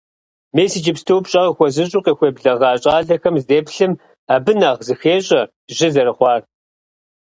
Мис 0.55 0.73
иджыпсту, 0.77 1.17
пщӀэ 1.23 1.41
къыхуэзыщӀу 1.45 2.03
къыхуеблэгъа 2.05 2.69
щӀалэхэм 2.81 3.35
здеплъым, 3.43 3.91
абы 4.33 4.53
нэхъ 4.59 4.81
зыхещӀэ 4.87 5.41
жьы 5.75 5.87
зэрыхъуар. 5.93 6.41